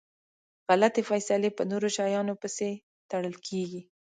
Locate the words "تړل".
3.09-3.35